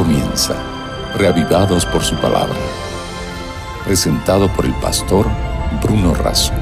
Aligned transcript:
comienza, 0.00 0.54
reavivados 1.18 1.84
por 1.84 2.00
su 2.00 2.16
palabra. 2.16 2.56
Presentado 3.84 4.48
por 4.56 4.64
el 4.64 4.72
pastor 4.80 5.26
Bruno 5.82 6.14
Razo. 6.14 6.54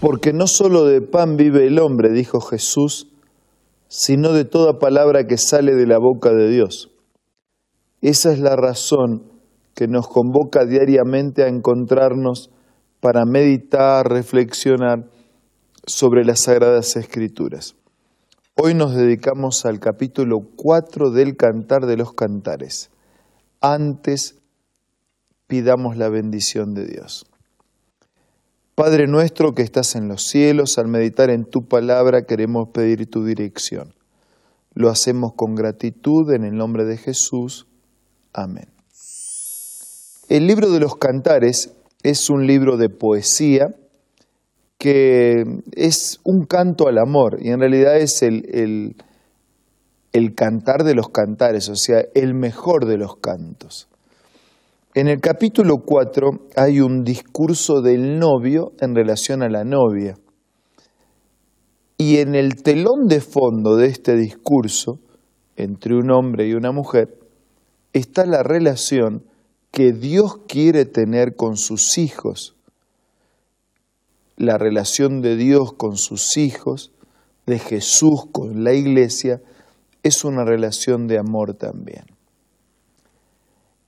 Porque 0.00 0.32
no 0.32 0.48
solo 0.48 0.86
de 0.86 1.02
pan 1.02 1.36
vive 1.36 1.68
el 1.68 1.78
hombre, 1.78 2.10
dijo 2.10 2.40
Jesús, 2.40 3.12
sino 3.86 4.32
de 4.32 4.44
toda 4.44 4.80
palabra 4.80 5.28
que 5.28 5.38
sale 5.38 5.76
de 5.76 5.86
la 5.86 5.98
boca 5.98 6.32
de 6.32 6.48
Dios. 6.48 6.90
Esa 8.00 8.32
es 8.32 8.40
la 8.40 8.56
razón 8.56 9.30
que 9.76 9.86
nos 9.86 10.08
convoca 10.08 10.64
diariamente 10.64 11.44
a 11.44 11.48
encontrarnos 11.48 12.50
para 12.98 13.24
meditar, 13.24 14.08
reflexionar 14.08 15.08
sobre 15.86 16.24
las 16.24 16.40
Sagradas 16.40 16.96
Escrituras. 16.96 17.76
Hoy 18.54 18.74
nos 18.74 18.94
dedicamos 18.94 19.64
al 19.64 19.80
capítulo 19.80 20.40
4 20.56 21.10
del 21.10 21.38
Cantar 21.38 21.86
de 21.86 21.96
los 21.96 22.12
Cantares. 22.12 22.90
Antes 23.62 24.42
pidamos 25.46 25.96
la 25.96 26.10
bendición 26.10 26.74
de 26.74 26.84
Dios. 26.84 27.24
Padre 28.74 29.06
nuestro 29.06 29.54
que 29.54 29.62
estás 29.62 29.96
en 29.96 30.06
los 30.06 30.24
cielos, 30.24 30.76
al 30.76 30.88
meditar 30.88 31.30
en 31.30 31.46
tu 31.46 31.66
palabra 31.66 32.26
queremos 32.26 32.68
pedir 32.68 33.08
tu 33.08 33.24
dirección. 33.24 33.94
Lo 34.74 34.90
hacemos 34.90 35.32
con 35.34 35.54
gratitud 35.54 36.30
en 36.30 36.44
el 36.44 36.54
nombre 36.54 36.84
de 36.84 36.98
Jesús. 36.98 37.66
Amén. 38.34 38.68
El 40.28 40.46
libro 40.46 40.70
de 40.70 40.80
los 40.80 40.96
Cantares 40.96 41.72
es 42.02 42.28
un 42.28 42.46
libro 42.46 42.76
de 42.76 42.90
poesía 42.90 43.74
que 44.82 45.44
es 45.76 46.18
un 46.24 46.44
canto 46.44 46.88
al 46.88 46.98
amor 46.98 47.38
y 47.40 47.50
en 47.50 47.60
realidad 47.60 47.98
es 47.98 48.20
el, 48.22 48.96
el, 50.12 50.34
cantar 50.34 50.82
de 50.82 50.96
los 50.96 51.08
cantares, 51.10 51.68
o 51.68 51.76
sea, 51.76 52.00
el 52.16 52.34
mejor 52.34 52.86
de 52.86 52.98
los 52.98 53.14
cantos. 53.18 53.88
En 54.94 55.06
el 55.06 55.20
capítulo 55.20 55.76
4 55.86 56.30
hay 56.56 56.80
un 56.80 57.04
discurso 57.04 57.80
del 57.80 58.18
novio 58.18 58.72
en 58.80 58.96
relación 58.96 59.44
a 59.44 59.48
la 59.48 59.62
novia. 59.62 60.16
Y 61.96 62.16
en 62.16 62.34
el 62.34 62.60
telón 62.64 63.06
de 63.06 63.20
fondo 63.20 63.76
de 63.76 63.86
este 63.86 64.16
discurso, 64.16 64.98
entre 65.54 65.94
un 65.94 66.10
hombre 66.10 66.48
y 66.48 66.54
una 66.54 66.72
mujer, 66.72 67.20
está 67.92 68.26
la 68.26 68.42
relación 68.42 69.22
que 69.70 69.92
Dios 69.92 70.38
quiere 70.48 70.86
tener 70.86 71.36
con 71.36 71.56
sus 71.56 71.98
hijos 71.98 72.56
la 74.42 74.58
relación 74.58 75.22
de 75.22 75.36
Dios 75.36 75.72
con 75.72 75.96
sus 75.96 76.36
hijos, 76.36 76.90
de 77.46 77.60
Jesús 77.60 78.26
con 78.32 78.64
la 78.64 78.72
iglesia, 78.72 79.40
es 80.02 80.24
una 80.24 80.44
relación 80.44 81.06
de 81.06 81.16
amor 81.16 81.54
también. 81.54 82.06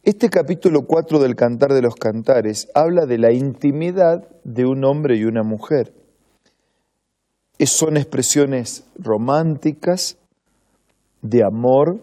Este 0.05 0.31
capítulo 0.31 0.83
4 0.87 1.19
del 1.19 1.35
Cantar 1.35 1.73
de 1.73 1.83
los 1.83 1.97
Cantares 1.97 2.69
habla 2.73 3.05
de 3.05 3.19
la 3.19 3.33
intimidad 3.33 4.29
de 4.45 4.65
un 4.65 4.85
hombre 4.85 5.17
y 5.17 5.25
una 5.25 5.43
mujer. 5.43 5.93
Son 7.59 7.97
expresiones 7.97 8.85
románticas, 8.97 10.19
de 11.21 11.43
amor. 11.43 11.99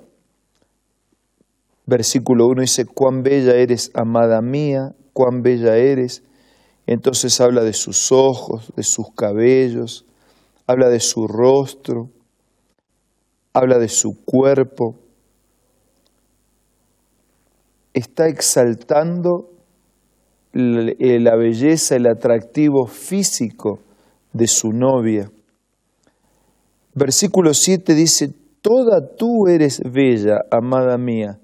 Versículo 1.85 2.47
1 2.47 2.63
dice, 2.63 2.85
cuán 2.85 3.23
bella 3.23 3.55
eres, 3.55 3.91
amada 3.93 4.41
mía, 4.41 4.93
cuán 5.13 5.41
bella 5.41 5.77
eres. 5.77 6.23
Entonces 6.87 7.39
habla 7.39 7.63
de 7.63 7.73
sus 7.73 8.11
ojos, 8.11 8.71
de 8.75 8.83
sus 8.83 9.13
cabellos, 9.15 10.05
habla 10.67 10.89
de 10.89 10.99
su 10.99 11.27
rostro, 11.27 12.09
habla 13.53 13.77
de 13.77 13.87
su 13.87 14.23
cuerpo. 14.25 14.95
Está 17.93 18.27
exaltando 18.27 19.49
eh, 20.53 21.19
la 21.19 21.35
belleza, 21.35 21.95
el 21.95 22.07
atractivo 22.07 22.87
físico 22.87 23.79
de 24.33 24.47
su 24.47 24.71
novia. 24.71 25.29
Versículo 26.93 27.53
7 27.53 27.93
dice, 27.93 28.33
Toda 28.61 29.15
tú 29.15 29.47
eres 29.47 29.81
bella, 29.83 30.41
amada 30.51 30.97
mía, 30.97 31.39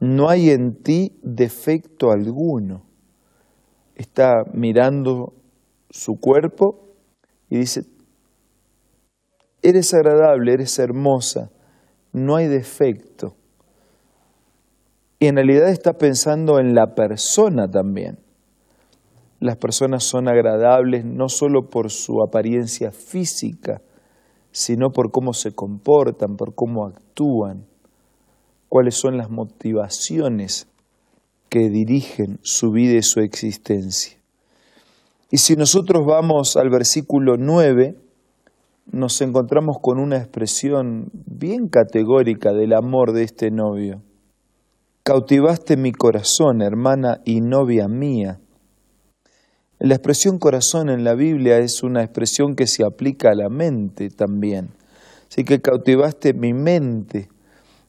no 0.00 0.28
hay 0.28 0.50
en 0.50 0.74
ti 0.82 1.12
defecto 1.22 2.10
alguno 2.10 2.89
está 4.00 4.44
mirando 4.54 5.34
su 5.90 6.18
cuerpo 6.18 6.88
y 7.50 7.58
dice, 7.58 7.82
eres 9.62 9.92
agradable, 9.92 10.54
eres 10.54 10.78
hermosa, 10.78 11.50
no 12.12 12.36
hay 12.36 12.46
defecto. 12.46 13.34
Y 15.18 15.26
en 15.26 15.36
realidad 15.36 15.68
está 15.68 15.92
pensando 15.92 16.58
en 16.58 16.74
la 16.74 16.94
persona 16.94 17.68
también. 17.68 18.18
Las 19.38 19.58
personas 19.58 20.02
son 20.04 20.28
agradables 20.28 21.04
no 21.04 21.28
solo 21.28 21.68
por 21.68 21.90
su 21.90 22.22
apariencia 22.22 22.92
física, 22.92 23.82
sino 24.50 24.92
por 24.92 25.10
cómo 25.10 25.34
se 25.34 25.52
comportan, 25.52 26.36
por 26.36 26.54
cómo 26.54 26.86
actúan, 26.86 27.66
cuáles 28.68 28.94
son 28.94 29.18
las 29.18 29.28
motivaciones 29.28 30.69
que 31.50 31.68
dirigen 31.68 32.38
su 32.42 32.70
vida 32.70 32.94
y 32.94 33.02
su 33.02 33.20
existencia. 33.20 34.16
Y 35.30 35.38
si 35.38 35.56
nosotros 35.56 36.06
vamos 36.06 36.56
al 36.56 36.70
versículo 36.70 37.36
9, 37.36 37.96
nos 38.92 39.20
encontramos 39.20 39.76
con 39.80 39.98
una 39.98 40.16
expresión 40.16 41.10
bien 41.12 41.68
categórica 41.68 42.52
del 42.52 42.72
amor 42.72 43.12
de 43.12 43.24
este 43.24 43.50
novio. 43.50 44.02
Cautivaste 45.02 45.76
mi 45.76 45.92
corazón, 45.92 46.62
hermana 46.62 47.20
y 47.24 47.40
novia 47.40 47.86
mía. 47.88 48.40
La 49.78 49.94
expresión 49.94 50.38
corazón 50.38 50.90
en 50.90 51.04
la 51.04 51.14
Biblia 51.14 51.58
es 51.58 51.82
una 51.82 52.02
expresión 52.02 52.54
que 52.54 52.66
se 52.66 52.84
aplica 52.84 53.30
a 53.30 53.34
la 53.34 53.48
mente 53.48 54.10
también. 54.10 54.70
Así 55.30 55.44
que 55.44 55.60
cautivaste 55.60 56.34
mi 56.34 56.52
mente, 56.52 57.28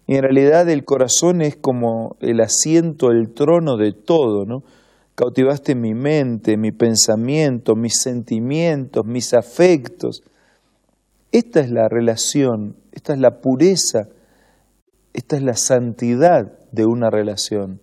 y 0.08 0.16
en 0.16 0.24
realidad 0.24 0.70
el 0.70 0.84
corazón 0.84 1.42
es 1.42 1.56
como 1.56 2.18
el 2.20 2.42
asiento, 2.42 3.12
el 3.12 3.34
trono 3.34 3.78
de 3.78 3.94
todo, 3.94 4.46
¿no? 4.46 4.64
Cautivaste 5.16 5.76
mi 5.76 5.94
mente, 5.94 6.58
mi 6.58 6.72
pensamiento, 6.72 7.76
mis 7.76 8.02
sentimientos, 8.02 9.06
mis 9.06 9.34
afectos. 9.34 10.24
Esta 11.32 11.60
es 11.60 11.70
la 11.70 11.88
relación, 11.88 12.76
esta 12.92 13.14
es 13.14 13.20
la 13.20 13.40
pureza, 13.40 14.08
esta 15.14 15.36
es 15.36 15.44
la 15.44 15.56
santidad 15.56 16.60
de 16.72 16.86
una 16.86 17.10
relación. 17.10 17.82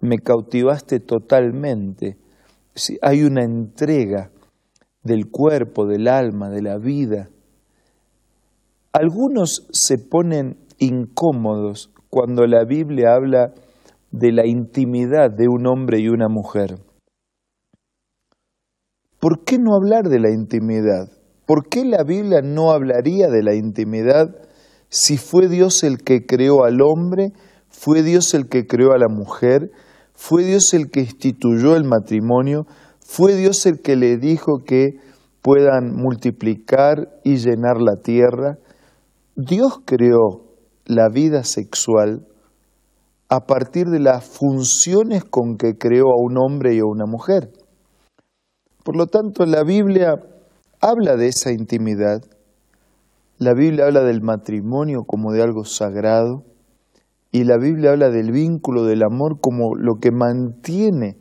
Me 0.00 0.18
cautivaste 0.18 1.00
totalmente. 1.00 2.16
Hay 3.02 3.22
una 3.22 3.42
entrega 3.42 4.30
del 5.02 5.30
cuerpo, 5.30 5.86
del 5.86 6.08
alma, 6.08 6.50
de 6.50 6.62
la 6.62 6.78
vida. 6.78 7.28
Algunos 8.92 9.66
se 9.72 9.98
ponen 9.98 10.56
incómodos 10.84 11.90
cuando 12.10 12.46
la 12.46 12.64
Biblia 12.64 13.14
habla 13.14 13.52
de 14.10 14.32
la 14.32 14.46
intimidad 14.46 15.30
de 15.30 15.48
un 15.48 15.66
hombre 15.66 15.98
y 15.98 16.08
una 16.08 16.28
mujer. 16.28 16.76
¿Por 19.18 19.44
qué 19.44 19.58
no 19.58 19.74
hablar 19.74 20.04
de 20.08 20.20
la 20.20 20.30
intimidad? 20.30 21.08
¿Por 21.46 21.68
qué 21.68 21.84
la 21.84 22.04
Biblia 22.04 22.40
no 22.42 22.70
hablaría 22.70 23.28
de 23.28 23.42
la 23.42 23.54
intimidad 23.54 24.28
si 24.88 25.16
fue 25.16 25.48
Dios 25.48 25.82
el 25.82 25.98
que 25.98 26.24
creó 26.24 26.64
al 26.64 26.80
hombre, 26.80 27.32
fue 27.68 28.02
Dios 28.02 28.32
el 28.34 28.48
que 28.48 28.66
creó 28.66 28.92
a 28.92 28.98
la 28.98 29.08
mujer, 29.08 29.72
fue 30.14 30.44
Dios 30.44 30.72
el 30.72 30.90
que 30.90 31.00
instituyó 31.00 31.74
el 31.74 31.84
matrimonio, 31.84 32.66
fue 33.00 33.34
Dios 33.34 33.66
el 33.66 33.80
que 33.80 33.96
le 33.96 34.16
dijo 34.18 34.62
que 34.64 35.00
puedan 35.42 35.92
multiplicar 35.96 37.08
y 37.24 37.38
llenar 37.38 37.80
la 37.80 37.96
tierra? 38.02 38.58
Dios 39.34 39.80
creó 39.84 40.53
la 40.86 41.08
vida 41.08 41.44
sexual 41.44 42.26
a 43.28 43.46
partir 43.46 43.88
de 43.88 44.00
las 44.00 44.24
funciones 44.24 45.24
con 45.24 45.56
que 45.56 45.76
creó 45.76 46.10
a 46.10 46.22
un 46.22 46.36
hombre 46.38 46.74
y 46.74 46.80
a 46.80 46.84
una 46.84 47.06
mujer. 47.06 47.50
Por 48.84 48.96
lo 48.96 49.06
tanto, 49.06 49.46
la 49.46 49.64
Biblia 49.64 50.20
habla 50.80 51.16
de 51.16 51.28
esa 51.28 51.50
intimidad, 51.50 52.22
la 53.38 53.54
Biblia 53.54 53.86
habla 53.86 54.02
del 54.02 54.20
matrimonio 54.20 55.04
como 55.04 55.32
de 55.32 55.42
algo 55.42 55.64
sagrado, 55.64 56.44
y 57.32 57.44
la 57.44 57.56
Biblia 57.56 57.90
habla 57.90 58.10
del 58.10 58.30
vínculo 58.30 58.84
del 58.84 59.02
amor 59.02 59.40
como 59.40 59.74
lo 59.74 59.96
que 59.96 60.12
mantiene 60.12 61.16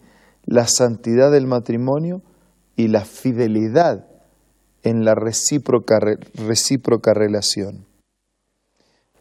la 0.45 0.67
santidad 0.67 1.31
del 1.31 1.47
matrimonio 1.47 2.21
y 2.75 2.89
la 2.89 3.05
fidelidad 3.05 4.05
en 4.83 5.05
la 5.05 5.15
recíproca, 5.15 5.99
recíproca 6.35 7.13
relación. 7.13 7.85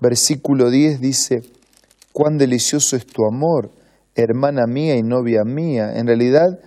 Versículo 0.02 0.69
10 0.69 1.00
dice, 1.00 1.43
cuán 2.12 2.37
delicioso 2.37 2.96
es 2.96 3.06
tu 3.06 3.25
amor, 3.25 3.70
hermana 4.16 4.66
mía 4.66 4.96
y 4.96 5.02
novia 5.04 5.44
mía. 5.44 5.93
En 5.94 6.08
realidad, 6.08 6.58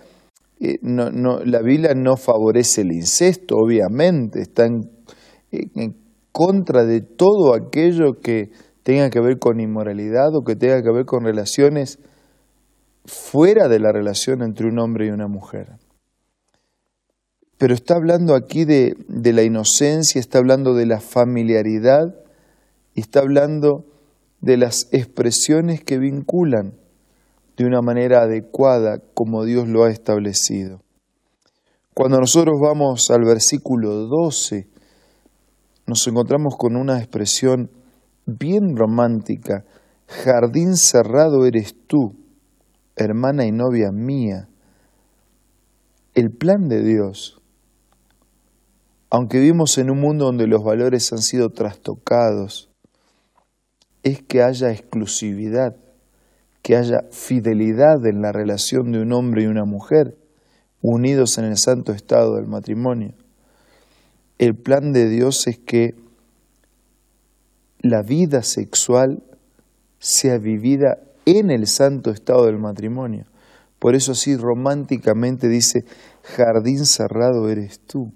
eh, 0.58 0.78
la 0.80 1.60
Biblia 1.60 1.92
no 1.94 2.16
favorece 2.16 2.80
el 2.80 2.92
incesto, 2.92 3.56
obviamente, 3.56 4.40
está 4.40 4.66
contra 6.32 6.86
de 6.86 7.02
todo 7.02 7.52
aquello 7.54 8.22
que 8.22 8.52
tenga 8.82 9.10
que 9.10 9.20
ver 9.20 9.38
con 9.38 9.60
inmoralidad 9.60 10.34
o 10.34 10.42
que 10.42 10.56
tenga 10.56 10.82
que 10.82 10.90
ver 10.90 11.04
con 11.04 11.22
relaciones 11.22 11.98
fuera 13.04 13.68
de 13.68 13.80
la 13.80 13.92
relación 13.92 14.40
entre 14.40 14.66
un 14.66 14.78
hombre 14.78 15.08
y 15.08 15.10
una 15.10 15.28
mujer. 15.28 15.72
Pero 17.58 17.74
está 17.74 17.96
hablando 17.96 18.34
aquí 18.34 18.64
de 18.64 18.94
la 19.10 19.42
inocencia, 19.42 20.18
está 20.18 20.38
hablando 20.38 20.72
de 20.72 20.86
la 20.86 21.00
familiaridad 21.00 22.14
y 22.96 23.02
está 23.02 23.20
hablando 23.20 23.84
de 24.40 24.56
las 24.56 24.88
expresiones 24.90 25.84
que 25.84 25.98
vinculan 25.98 26.72
de 27.58 27.66
una 27.66 27.82
manera 27.82 28.22
adecuada 28.22 29.00
como 29.12 29.44
Dios 29.44 29.68
lo 29.68 29.84
ha 29.84 29.90
establecido. 29.90 30.80
Cuando 31.92 32.18
nosotros 32.18 32.56
vamos 32.60 33.10
al 33.10 33.22
versículo 33.24 34.06
12, 34.06 34.66
nos 35.86 36.06
encontramos 36.08 36.54
con 36.56 36.74
una 36.74 36.98
expresión 36.98 37.70
bien 38.24 38.76
romántica. 38.76 39.64
Jardín 40.06 40.76
cerrado 40.76 41.44
eres 41.44 41.74
tú, 41.86 42.14
hermana 42.96 43.44
y 43.44 43.52
novia 43.52 43.90
mía. 43.92 44.48
El 46.14 46.30
plan 46.30 46.68
de 46.68 46.82
Dios, 46.82 47.42
aunque 49.10 49.38
vivimos 49.38 49.76
en 49.76 49.90
un 49.90 50.00
mundo 50.00 50.24
donde 50.24 50.46
los 50.46 50.64
valores 50.64 51.12
han 51.12 51.20
sido 51.20 51.50
trastocados, 51.50 52.70
es 54.06 54.22
que 54.22 54.40
haya 54.40 54.70
exclusividad, 54.70 55.74
que 56.62 56.76
haya 56.76 57.06
fidelidad 57.10 58.06
en 58.06 58.22
la 58.22 58.30
relación 58.30 58.92
de 58.92 59.00
un 59.00 59.12
hombre 59.12 59.42
y 59.42 59.46
una 59.46 59.64
mujer 59.64 60.16
unidos 60.80 61.38
en 61.38 61.46
el 61.46 61.56
santo 61.56 61.90
estado 61.90 62.36
del 62.36 62.46
matrimonio. 62.46 63.14
El 64.38 64.54
plan 64.54 64.92
de 64.92 65.08
Dios 65.08 65.48
es 65.48 65.58
que 65.58 65.96
la 67.80 68.02
vida 68.02 68.44
sexual 68.44 69.24
sea 69.98 70.38
vivida 70.38 71.00
en 71.24 71.50
el 71.50 71.66
santo 71.66 72.12
estado 72.12 72.46
del 72.46 72.58
matrimonio. 72.58 73.24
Por 73.80 73.96
eso 73.96 74.12
así 74.12 74.36
románticamente 74.36 75.48
dice, 75.48 75.84
jardín 76.22 76.86
cerrado 76.86 77.48
eres 77.48 77.80
tú. 77.80 78.12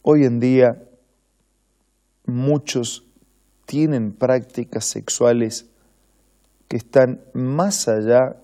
Hoy 0.00 0.24
en 0.24 0.40
día 0.40 0.82
muchos 2.24 3.03
tienen 3.66 4.12
prácticas 4.12 4.84
sexuales 4.84 5.66
que 6.68 6.76
están 6.76 7.20
más 7.32 7.88
allá 7.88 8.36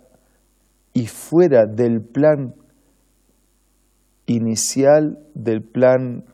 y 0.92 1.06
fuera 1.06 1.66
del 1.66 2.00
plan 2.02 2.54
inicial, 4.26 5.18
del 5.34 5.62
plan 5.62 6.24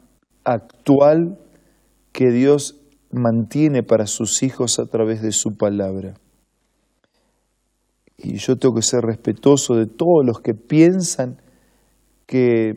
actual 0.44 1.38
que 2.12 2.30
Dios 2.30 2.76
mantiene 3.10 3.82
para 3.82 4.06
sus 4.06 4.42
hijos 4.42 4.78
a 4.78 4.86
través 4.86 5.22
de 5.22 5.32
su 5.32 5.56
palabra. 5.56 6.14
Y 8.18 8.36
yo 8.36 8.56
tengo 8.56 8.74
que 8.74 8.82
ser 8.82 9.02
respetuoso 9.02 9.74
de 9.74 9.86
todos 9.86 10.24
los 10.24 10.40
que 10.40 10.54
piensan 10.54 11.36
que 12.26 12.74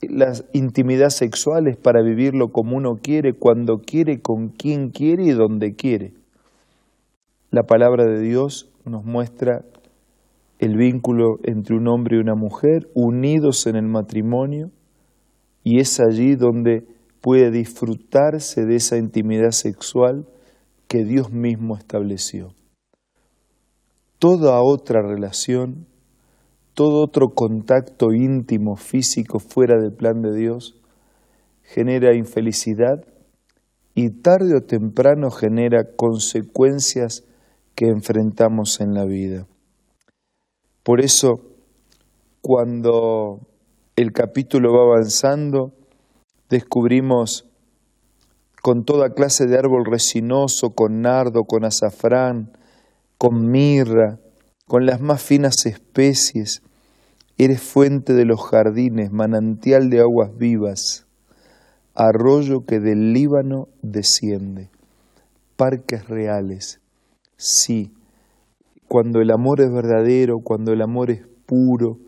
la 0.00 0.32
intimidad 0.52 1.10
sexual 1.10 1.66
es 1.66 1.76
para 1.76 2.02
vivirlo 2.02 2.48
como 2.48 2.76
uno 2.76 2.96
quiere, 3.02 3.32
cuando 3.32 3.78
quiere, 3.78 4.20
con 4.20 4.48
quien 4.48 4.90
quiere 4.90 5.24
y 5.24 5.32
donde 5.32 5.74
quiere. 5.74 6.12
La 7.50 7.64
palabra 7.64 8.04
de 8.04 8.20
Dios 8.20 8.70
nos 8.84 9.04
muestra 9.04 9.64
el 10.58 10.76
vínculo 10.76 11.38
entre 11.44 11.76
un 11.76 11.88
hombre 11.88 12.16
y 12.16 12.20
una 12.20 12.34
mujer 12.34 12.88
unidos 12.94 13.66
en 13.66 13.76
el 13.76 13.86
matrimonio 13.86 14.70
y 15.64 15.80
es 15.80 16.00
allí 16.00 16.34
donde 16.34 16.86
puede 17.20 17.50
disfrutarse 17.50 18.64
de 18.64 18.76
esa 18.76 18.96
intimidad 18.96 19.50
sexual 19.50 20.26
que 20.88 21.04
Dios 21.04 21.30
mismo 21.30 21.76
estableció. 21.76 22.54
Toda 24.18 24.60
otra 24.62 25.00
relación, 25.02 25.86
todo 26.78 27.02
otro 27.02 27.30
contacto 27.30 28.12
íntimo, 28.12 28.76
físico, 28.76 29.40
fuera 29.40 29.80
del 29.80 29.92
plan 29.92 30.22
de 30.22 30.32
Dios, 30.32 30.80
genera 31.64 32.14
infelicidad 32.14 33.04
y 33.96 34.10
tarde 34.22 34.54
o 34.56 34.60
temprano 34.60 35.32
genera 35.32 35.96
consecuencias 35.96 37.24
que 37.74 37.86
enfrentamos 37.86 38.80
en 38.80 38.94
la 38.94 39.06
vida. 39.06 39.48
Por 40.84 41.00
eso, 41.00 41.40
cuando 42.42 43.40
el 43.96 44.12
capítulo 44.12 44.72
va 44.72 44.94
avanzando, 44.94 45.72
descubrimos 46.48 47.50
con 48.62 48.84
toda 48.84 49.14
clase 49.14 49.46
de 49.46 49.58
árbol 49.58 49.84
resinoso, 49.84 50.76
con 50.76 51.00
nardo, 51.00 51.42
con 51.42 51.64
azafrán, 51.64 52.52
con 53.18 53.50
mirra, 53.50 54.20
con 54.64 54.86
las 54.86 55.00
más 55.00 55.20
finas 55.20 55.66
especies. 55.66 56.62
Eres 57.40 57.62
fuente 57.62 58.14
de 58.14 58.24
los 58.24 58.40
jardines, 58.42 59.12
manantial 59.12 59.90
de 59.90 60.00
aguas 60.00 60.36
vivas, 60.36 61.06
arroyo 61.94 62.64
que 62.66 62.80
del 62.80 63.12
Líbano 63.12 63.68
desciende. 63.80 64.70
Parques 65.56 66.08
reales, 66.08 66.80
sí, 67.36 67.92
cuando 68.88 69.20
el 69.20 69.30
amor 69.30 69.60
es 69.60 69.72
verdadero, 69.72 70.38
cuando 70.42 70.72
el 70.72 70.82
amor 70.82 71.12
es 71.12 71.28
puro, 71.46 71.98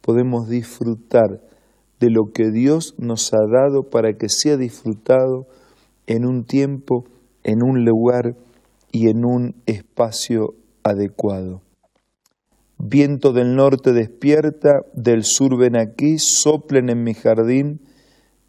podemos 0.00 0.48
disfrutar 0.48 1.40
de 2.00 2.10
lo 2.10 2.32
que 2.34 2.50
Dios 2.50 2.96
nos 2.98 3.32
ha 3.34 3.46
dado 3.52 3.84
para 3.88 4.14
que 4.14 4.28
sea 4.28 4.56
disfrutado 4.56 5.46
en 6.08 6.26
un 6.26 6.42
tiempo, 6.42 7.04
en 7.44 7.62
un 7.62 7.84
lugar 7.84 8.34
y 8.90 9.10
en 9.10 9.24
un 9.24 9.54
espacio 9.66 10.54
adecuado. 10.82 11.60
Viento 12.84 13.32
del 13.32 13.54
norte 13.54 13.92
despierta, 13.92 14.80
del 14.92 15.22
sur 15.22 15.56
ven 15.56 15.76
aquí, 15.76 16.18
soplen 16.18 16.90
en 16.90 17.04
mi 17.04 17.14
jardín, 17.14 17.78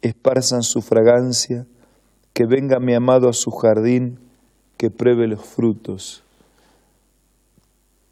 esparzan 0.02 0.64
su 0.64 0.82
fragancia, 0.82 1.68
que 2.32 2.44
venga 2.44 2.80
mi 2.80 2.94
amado 2.94 3.28
a 3.28 3.32
su 3.32 3.52
jardín, 3.52 4.18
que 4.76 4.90
pruebe 4.90 5.28
los 5.28 5.44
frutos. 5.46 6.24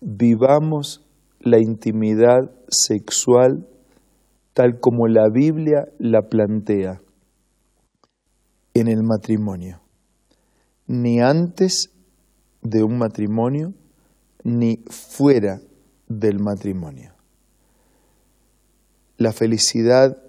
Vivamos 0.01 1.05
la 1.41 1.59
intimidad 1.59 2.53
sexual 2.69 3.67
tal 4.55 4.79
como 4.79 5.09
la 5.09 5.29
Biblia 5.29 5.89
la 5.99 6.29
plantea 6.29 7.01
en 8.75 8.87
el 8.87 9.03
matrimonio, 9.03 9.81
ni 10.87 11.21
antes 11.21 11.91
de 12.63 12.85
un 12.85 12.97
matrimonio, 12.97 13.73
ni 14.45 14.85
fuera 14.87 15.61
del 16.21 16.39
matrimonio. 16.39 17.13
La 19.19 19.33
felicidad 19.33 20.23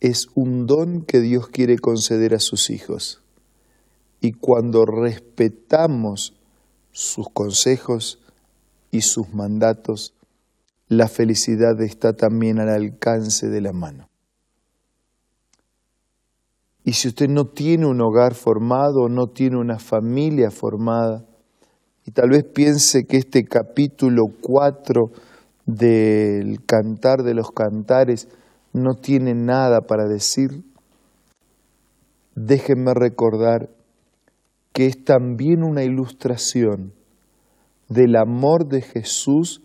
es 0.00 0.26
un 0.34 0.66
don 0.66 1.02
que 1.02 1.20
Dios 1.20 1.48
quiere 1.48 1.78
conceder 1.78 2.34
a 2.34 2.40
sus 2.40 2.70
hijos 2.70 3.22
y 4.20 4.32
cuando 4.32 4.84
respetamos 4.84 6.34
sus 6.92 7.28
consejos, 7.30 8.18
y 8.92 9.00
sus 9.00 9.32
mandatos, 9.32 10.14
la 10.86 11.08
felicidad 11.08 11.80
está 11.80 12.12
también 12.12 12.60
al 12.60 12.68
alcance 12.68 13.48
de 13.48 13.60
la 13.62 13.72
mano. 13.72 14.08
Y 16.84 16.92
si 16.92 17.08
usted 17.08 17.28
no 17.28 17.46
tiene 17.46 17.86
un 17.86 18.00
hogar 18.00 18.34
formado, 18.34 19.08
no 19.08 19.28
tiene 19.28 19.56
una 19.56 19.78
familia 19.78 20.50
formada, 20.50 21.24
y 22.06 22.10
tal 22.10 22.30
vez 22.30 22.44
piense 22.44 23.04
que 23.04 23.18
este 23.18 23.44
capítulo 23.44 24.24
4 24.40 25.10
del 25.66 26.64
Cantar 26.66 27.22
de 27.22 27.34
los 27.34 27.50
Cantares 27.52 28.28
no 28.72 28.94
tiene 28.94 29.34
nada 29.34 29.82
para 29.82 30.04
decir, 30.08 30.64
déjenme 32.34 32.92
recordar 32.94 33.68
que 34.72 34.86
es 34.86 35.04
también 35.04 35.62
una 35.62 35.84
ilustración 35.84 36.92
del 37.88 38.16
amor 38.16 38.66
de 38.68 38.80
Jesús 38.80 39.62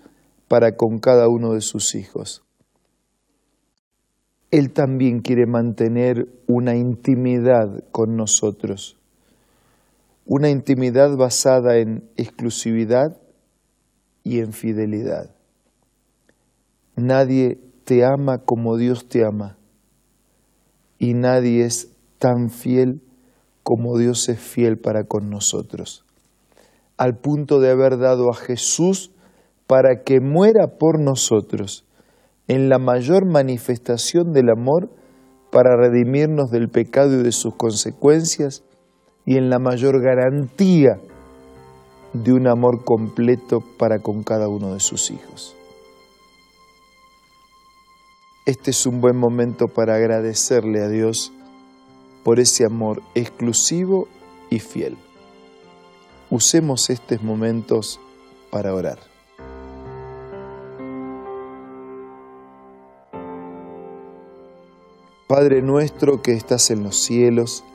para 0.48 0.76
con 0.76 1.00
cada 1.00 1.28
uno 1.30 1.54
de 1.54 1.62
sus 1.62 1.96
hijos. 1.96 2.44
Él 4.52 4.72
también 4.72 5.20
quiere 5.20 5.46
mantener 5.46 6.28
una 6.48 6.76
intimidad 6.76 7.84
con 7.92 8.16
nosotros, 8.16 8.98
una 10.28 10.50
intimidad 10.50 11.16
basada 11.18 11.78
en 11.78 12.10
exclusividad 12.18 13.18
y 14.24 14.40
en 14.40 14.54
fidelidad. 14.54 15.34
Nadie 16.96 17.60
te 17.86 18.06
ama 18.06 18.40
como 18.40 18.78
Dios 18.78 19.08
te 19.08 19.26
ama 19.26 19.58
y 21.00 21.14
nadie 21.14 21.64
es 21.64 21.90
tan 22.20 22.50
fiel 22.50 23.02
como 23.64 23.98
Dios 23.98 24.28
es 24.30 24.40
fiel 24.40 24.78
para 24.78 25.06
con 25.06 25.30
nosotros 25.30 26.04
al 26.98 27.18
punto 27.18 27.60
de 27.60 27.70
haber 27.70 27.98
dado 27.98 28.30
a 28.32 28.36
Jesús 28.36 29.12
para 29.68 30.04
que 30.04 30.20
muera 30.20 30.78
por 30.80 31.00
nosotros 31.00 31.86
en 32.48 32.70
la 32.70 32.80
mayor 32.80 33.26
manifestación 33.26 34.34
del 34.34 34.50
amor 34.50 34.90
para 35.52 35.78
redimirnos 35.78 36.50
del 36.50 36.70
pecado 36.70 37.20
y 37.20 37.24
de 37.24 37.32
sus 37.32 37.56
consecuencias 37.56 38.64
y 39.28 39.38
en 39.38 39.50
la 39.50 39.60
mayor 39.60 40.02
garantía 40.02 41.02
de 42.14 42.32
un 42.32 42.48
amor 42.48 42.86
completo 42.86 43.60
para 43.78 44.00
con 44.00 44.24
cada 44.24 44.48
uno 44.48 44.74
de 44.74 44.80
sus 44.80 45.12
hijos. 45.12 45.54
Este 48.46 48.72
es 48.72 48.86
un 48.86 49.02
buen 49.02 49.18
momento 49.18 49.68
para 49.68 49.96
agradecerle 49.96 50.82
a 50.82 50.88
Dios 50.88 51.34
por 52.24 52.40
ese 52.40 52.66
amor 52.66 53.02
exclusivo 53.16 54.08
y 54.50 54.60
fiel. 54.60 54.98
Usemos 56.30 56.90
estos 56.90 57.22
momentos 57.22 58.00
para 58.50 58.74
orar. 58.74 59.00
Padre 65.28 65.62
nuestro 65.62 66.22
que 66.22 66.32
estás 66.32 66.72
en 66.72 66.84
los 66.84 66.96
cielos, 66.96 67.66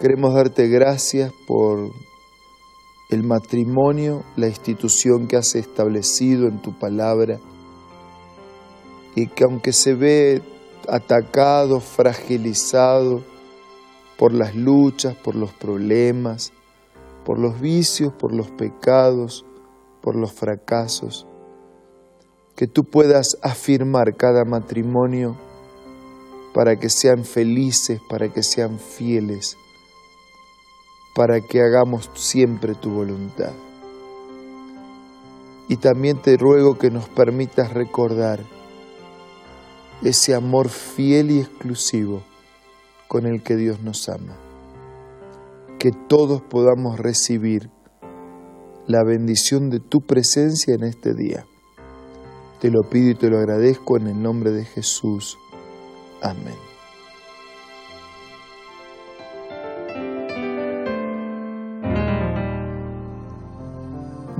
queremos 0.00 0.34
darte 0.34 0.68
gracias 0.68 1.32
por 1.46 1.90
el 3.08 3.22
matrimonio, 3.22 4.24
la 4.36 4.48
institución 4.48 5.26
que 5.26 5.36
has 5.36 5.54
establecido 5.54 6.48
en 6.48 6.60
tu 6.60 6.78
palabra, 6.78 7.38
y 9.14 9.28
que 9.28 9.44
aunque 9.44 9.72
se 9.72 9.94
ve 9.94 10.42
atacado, 10.88 11.80
fragilizado 11.80 13.22
por 14.18 14.32
las 14.32 14.54
luchas, 14.54 15.14
por 15.16 15.34
los 15.34 15.52
problemas, 15.52 16.52
por 17.24 17.38
los 17.38 17.60
vicios, 17.60 18.12
por 18.12 18.34
los 18.34 18.50
pecados, 18.50 19.44
por 20.02 20.16
los 20.16 20.32
fracasos, 20.32 21.26
que 22.54 22.66
tú 22.66 22.84
puedas 22.84 23.38
afirmar 23.42 24.16
cada 24.16 24.44
matrimonio 24.44 25.36
para 26.54 26.76
que 26.76 26.88
sean 26.88 27.24
felices, 27.24 28.00
para 28.08 28.32
que 28.32 28.42
sean 28.42 28.78
fieles, 28.78 29.56
para 31.16 31.40
que 31.40 31.62
hagamos 31.62 32.10
siempre 32.12 32.74
tu 32.74 32.90
voluntad. 32.90 33.52
Y 35.66 35.78
también 35.78 36.20
te 36.20 36.36
ruego 36.36 36.76
que 36.76 36.90
nos 36.90 37.08
permitas 37.08 37.72
recordar 37.72 38.40
ese 40.02 40.34
amor 40.34 40.68
fiel 40.68 41.30
y 41.30 41.40
exclusivo 41.40 42.22
con 43.08 43.26
el 43.26 43.42
que 43.42 43.56
Dios 43.56 43.80
nos 43.80 44.10
ama. 44.10 44.36
Que 45.78 45.90
todos 45.90 46.42
podamos 46.42 46.98
recibir 46.98 47.70
la 48.86 49.02
bendición 49.02 49.70
de 49.70 49.80
tu 49.80 50.02
presencia 50.02 50.74
en 50.74 50.84
este 50.84 51.14
día. 51.14 51.46
Te 52.60 52.70
lo 52.70 52.82
pido 52.82 53.10
y 53.10 53.14
te 53.14 53.30
lo 53.30 53.38
agradezco 53.38 53.96
en 53.96 54.08
el 54.08 54.22
nombre 54.22 54.50
de 54.50 54.66
Jesús. 54.66 55.38
Amén. 56.20 56.75